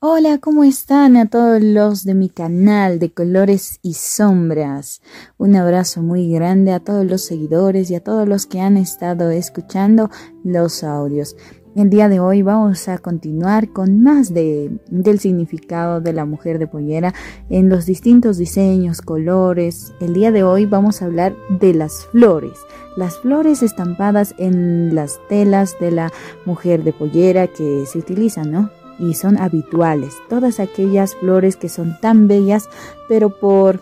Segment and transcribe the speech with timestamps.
[0.00, 5.00] Hola, ¿cómo están a todos los de mi canal de colores y sombras?
[5.38, 9.30] Un abrazo muy grande a todos los seguidores y a todos los que han estado
[9.30, 10.10] escuchando
[10.42, 11.36] los audios.
[11.74, 16.58] El día de hoy vamos a continuar con más de, del significado de la mujer
[16.58, 17.14] de pollera
[17.48, 19.94] en los distintos diseños, colores.
[20.00, 22.58] El día de hoy vamos a hablar de las flores.
[22.96, 26.12] Las flores estampadas en las telas de la
[26.44, 28.83] mujer de pollera que se utilizan, ¿no?
[28.98, 30.14] Y son habituales.
[30.28, 32.68] Todas aquellas flores que son tan bellas,
[33.08, 33.80] pero por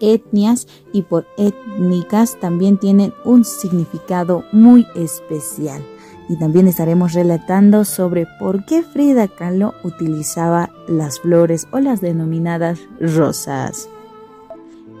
[0.00, 5.82] etnias y por étnicas también tienen un significado muy especial.
[6.28, 12.78] Y también estaremos relatando sobre por qué Frida Kahlo utilizaba las flores o las denominadas
[13.00, 13.88] rosas.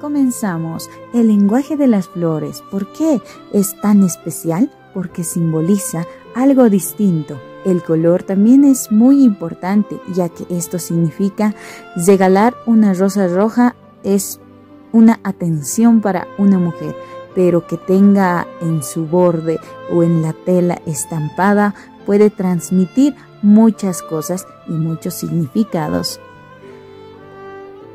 [0.00, 0.88] Comenzamos.
[1.12, 2.62] El lenguaje de las flores.
[2.70, 3.20] ¿Por qué
[3.52, 4.70] es tan especial?
[4.94, 11.54] Porque simboliza algo distinto, el color también es muy importante, ya que esto significa
[11.96, 14.40] regalar una rosa roja es
[14.92, 16.94] una atención para una mujer,
[17.34, 19.58] pero que tenga en su borde
[19.92, 21.74] o en la tela estampada
[22.06, 26.20] puede transmitir muchas cosas y muchos significados.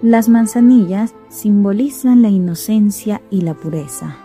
[0.01, 4.17] Las manzanillas simbolizan la inocencia y la pureza.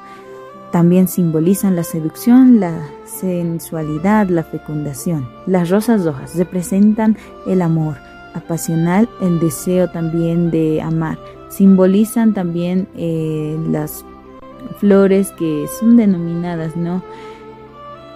[0.72, 5.28] También simbolizan la seducción, la sensualidad, la fecundación.
[5.46, 7.16] Las rosas rojas representan
[7.46, 7.96] el amor
[8.34, 11.18] apasional, el deseo también de amar.
[11.48, 14.04] Simbolizan también eh, las
[14.78, 17.02] flores que son denominadas, ¿no?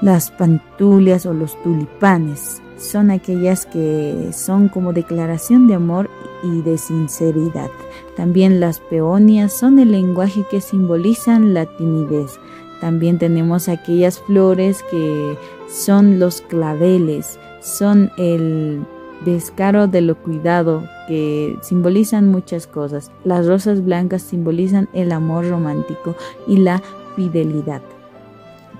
[0.03, 6.11] Las pantulias o los tulipanes son aquellas que son como declaración de amor
[6.42, 7.70] y de sinceridad.
[8.17, 12.41] También las peonias son el lenguaje que simbolizan la timidez.
[12.80, 18.84] También tenemos aquellas flores que son los claveles, son el
[19.25, 23.12] descaro de lo cuidado, que simbolizan muchas cosas.
[23.23, 26.17] Las rosas blancas simbolizan el amor romántico
[26.48, 26.83] y la
[27.14, 27.83] fidelidad.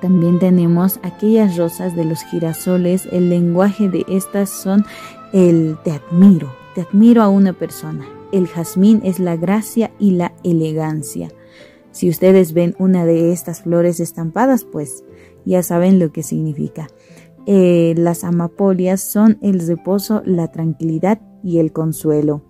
[0.03, 4.85] También tenemos aquellas rosas de los girasoles, el lenguaje de estas son
[5.33, 8.05] el te admiro, te admiro a una persona.
[8.33, 11.29] El jazmín es la gracia y la elegancia.
[11.93, 15.05] Si ustedes ven una de estas flores estampadas, pues
[15.45, 16.89] ya saben lo que significa.
[17.47, 22.43] Eh, las amapolias son el reposo, la tranquilidad y el consuelo.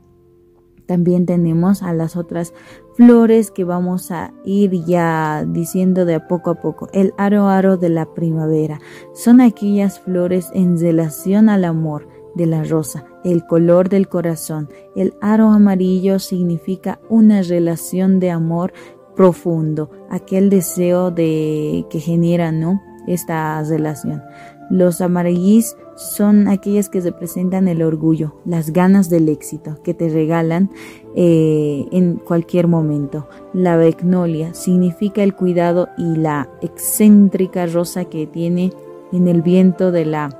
[0.86, 2.52] También tenemos a las otras
[2.94, 6.88] flores que vamos a ir ya diciendo de poco a poco.
[6.92, 8.80] El aro aro de la primavera
[9.14, 14.68] son aquellas flores en relación al amor de la rosa, el color del corazón.
[14.96, 18.72] El aro amarillo significa una relación de amor
[19.14, 22.80] profundo, aquel deseo de que genera, ¿no?
[23.06, 24.22] Esta relación.
[24.70, 30.70] Los amarillís son aquellas que representan el orgullo, las ganas del éxito que te regalan
[31.14, 33.28] eh, en cualquier momento.
[33.52, 38.72] La begnolia significa el cuidado y la excéntrica rosa que tiene
[39.12, 40.38] en el viento de la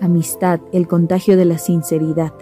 [0.00, 2.32] amistad, el contagio de la sinceridad.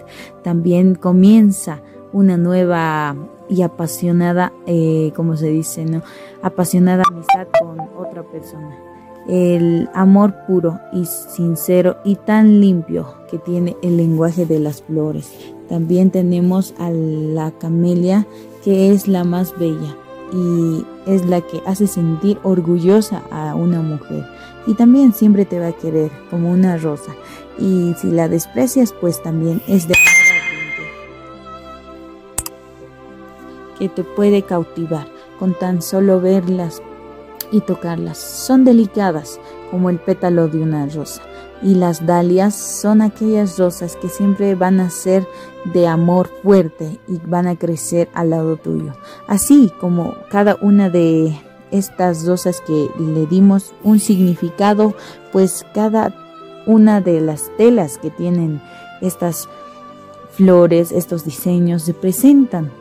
[0.43, 1.81] También comienza
[2.13, 3.15] una nueva
[3.49, 6.03] y apasionada, eh, como se dice, ¿no?
[6.41, 8.88] Apasionada amistad con otra persona.
[9.29, 15.31] El amor puro y sincero y tan limpio que tiene el lenguaje de las flores.
[15.69, 18.25] También tenemos a la camelia,
[18.63, 19.95] que es la más bella
[20.33, 24.25] y es la que hace sentir orgullosa a una mujer.
[24.65, 27.13] Y también siempre te va a querer como una rosa.
[27.59, 29.95] Y si la desprecias, pues también es de
[33.77, 35.07] que te puede cautivar
[35.39, 36.81] con tan solo verlas
[37.51, 38.17] y tocarlas.
[38.17, 39.39] Son delicadas
[39.71, 41.21] como el pétalo de una rosa.
[41.61, 45.27] Y las dalias son aquellas rosas que siempre van a ser
[45.73, 48.93] de amor fuerte y van a crecer al lado tuyo.
[49.27, 51.37] Así como cada una de
[51.71, 54.95] estas rosas que le dimos un significado,
[55.33, 56.15] pues cada
[56.65, 58.61] una de las telas que tienen
[59.01, 59.49] estas
[60.31, 62.71] flores, estos diseños, representan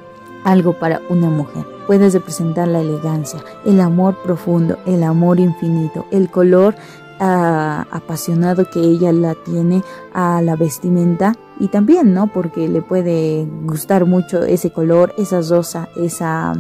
[0.49, 1.67] algo para una mujer.
[1.87, 6.75] Puedes representar la elegancia, el amor profundo, el amor infinito, el color
[7.21, 9.83] ah, apasionado que ella la tiene
[10.15, 12.29] a la vestimenta y también, ¿no?
[12.29, 16.55] Porque le puede gustar mucho ese color, esa rosa, esa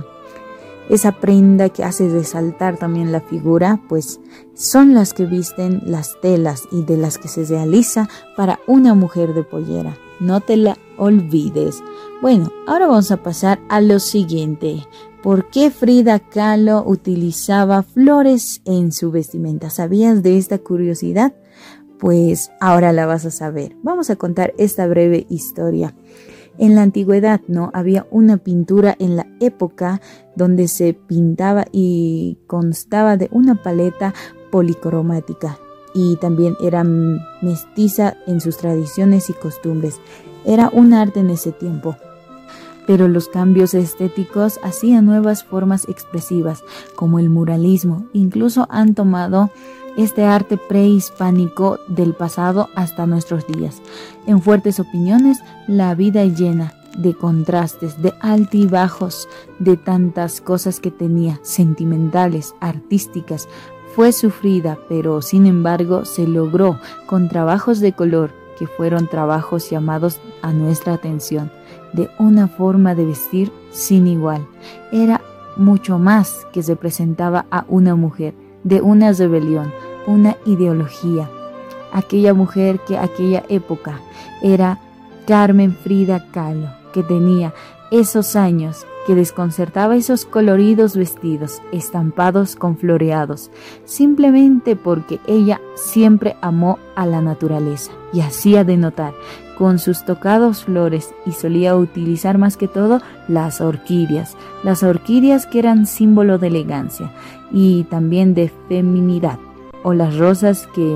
[0.90, 4.20] esa prenda que hace resaltar también la figura, pues
[4.54, 8.08] son las que visten las telas y de las que se realiza
[8.38, 9.98] para una mujer de pollera.
[10.20, 11.82] No te la olvides.
[12.20, 14.86] Bueno, ahora vamos a pasar a lo siguiente.
[15.22, 19.70] ¿Por qué Frida Kahlo utilizaba flores en su vestimenta?
[19.70, 21.34] ¿Sabías de esta curiosidad?
[21.98, 23.76] Pues ahora la vas a saber.
[23.82, 25.94] Vamos a contar esta breve historia.
[26.58, 27.70] En la antigüedad, ¿no?
[27.72, 30.00] Había una pintura en la época
[30.34, 34.14] donde se pintaba y constaba de una paleta
[34.50, 35.58] policromática
[35.98, 40.00] y también era mestiza en sus tradiciones y costumbres.
[40.44, 41.96] Era un arte en ese tiempo.
[42.86, 46.62] Pero los cambios estéticos hacían nuevas formas expresivas,
[46.94, 48.06] como el muralismo.
[48.12, 49.50] Incluso han tomado
[49.96, 53.82] este arte prehispánico del pasado hasta nuestros días.
[54.28, 59.28] En fuertes opiniones, la vida llena de contrastes, de altibajos,
[59.58, 63.48] de tantas cosas que tenía, sentimentales, artísticas,
[63.98, 70.20] fue sufrida, pero sin embargo se logró con trabajos de color que fueron trabajos llamados
[70.40, 71.50] a nuestra atención,
[71.92, 74.46] de una forma de vestir sin igual.
[74.92, 75.20] Era
[75.56, 79.72] mucho más que se presentaba a una mujer, de una rebelión,
[80.06, 81.28] una ideología.
[81.92, 84.00] Aquella mujer que aquella época
[84.44, 84.78] era
[85.26, 87.52] Carmen Frida Kahlo, que tenía
[87.90, 93.50] esos años que desconcertaba esos coloridos vestidos estampados con floreados,
[93.86, 99.14] simplemente porque ella siempre amó a la naturaleza y hacía de notar
[99.56, 105.60] con sus tocados flores y solía utilizar más que todo las orquídeas, las orquídeas que
[105.60, 107.10] eran símbolo de elegancia
[107.50, 109.38] y también de feminidad,
[109.84, 110.94] o las rosas que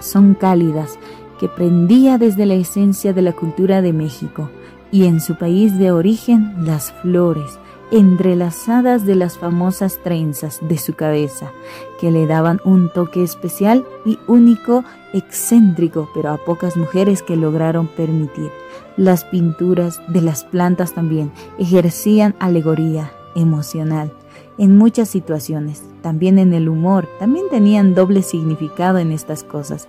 [0.00, 0.98] son cálidas,
[1.38, 4.50] que prendía desde la esencia de la cultura de México
[4.90, 7.58] y en su país de origen las flores
[7.90, 11.52] entrelazadas de las famosas trenzas de su cabeza,
[12.00, 17.86] que le daban un toque especial y único, excéntrico, pero a pocas mujeres que lograron
[17.86, 18.50] permitir.
[18.98, 24.12] Las pinturas de las plantas también ejercían alegoría emocional
[24.58, 29.86] en muchas situaciones, también en el humor, también tenían doble significado en estas cosas.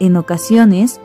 [0.00, 1.00] En ocasiones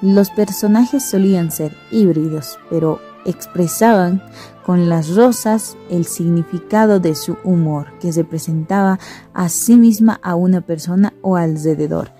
[0.00, 4.22] los personajes solían ser híbridos, pero expresaban
[4.64, 8.98] con las rosas el significado de su humor, que se presentaba
[9.32, 12.12] a sí misma a una persona o alrededor.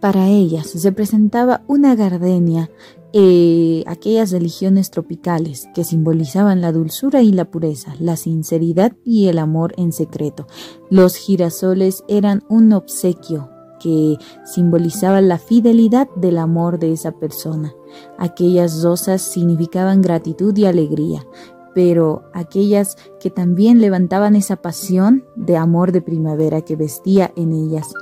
[0.00, 2.70] Para ellas se presentaba una gardenia,
[3.12, 9.38] eh, aquellas religiones tropicales que simbolizaban la dulzura y la pureza, la sinceridad y el
[9.38, 10.46] amor en secreto.
[10.90, 17.72] Los girasoles eran un obsequio, que simbolizaban la fidelidad del amor de esa persona.
[18.18, 21.26] Aquellas rosas significaban gratitud y alegría,
[21.74, 27.92] pero aquellas que también levantaban esa pasión de amor de primavera que vestía en ellas.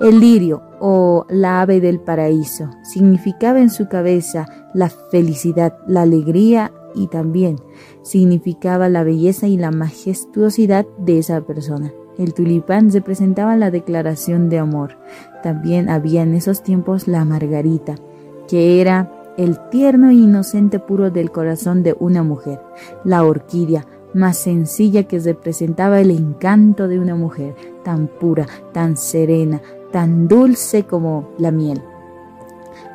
[0.00, 6.72] El lirio o la ave del paraíso significaba en su cabeza la felicidad, la alegría
[6.94, 7.56] y también
[8.02, 11.92] significaba la belleza y la majestuosidad de esa persona.
[12.18, 14.96] El tulipán representaba la declaración de amor.
[15.42, 17.94] También había en esos tiempos la margarita,
[18.48, 22.60] que era el tierno e inocente puro del corazón de una mujer.
[23.04, 27.54] La orquídea, más sencilla que representaba el encanto de una mujer,
[27.84, 29.62] tan pura, tan serena,
[29.92, 31.80] tan dulce como la miel.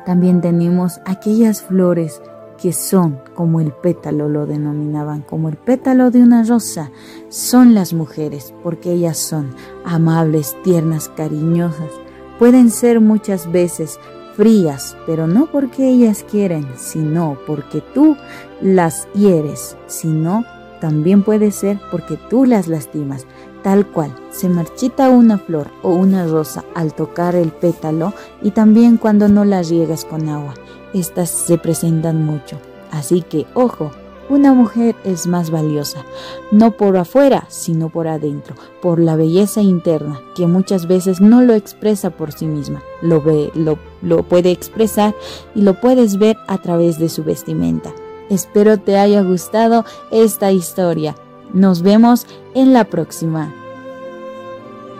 [0.04, 2.20] También tenemos aquellas flores
[2.64, 6.90] que son como el pétalo, lo denominaban como el pétalo de una rosa,
[7.28, 11.90] son las mujeres, porque ellas son amables, tiernas, cariñosas.
[12.38, 14.00] Pueden ser muchas veces
[14.34, 18.16] frías, pero no porque ellas quieren, sino porque tú
[18.62, 20.46] las hieres, sino
[20.80, 23.26] también puede ser porque tú las lastimas.
[23.62, 28.96] Tal cual, se marchita una flor o una rosa al tocar el pétalo y también
[28.96, 30.54] cuando no la riegas con agua
[30.94, 32.58] estas se presentan mucho.
[32.90, 33.90] Así que, ojo,
[34.30, 36.04] una mujer es más valiosa,
[36.50, 41.52] no por afuera, sino por adentro, por la belleza interna, que muchas veces no lo
[41.52, 45.14] expresa por sí misma, lo ve, lo, lo puede expresar
[45.54, 47.92] y lo puedes ver a través de su vestimenta.
[48.30, 51.14] Espero te haya gustado esta historia.
[51.52, 53.52] Nos vemos en la próxima.